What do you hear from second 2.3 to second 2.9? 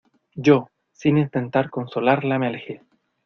me alejé.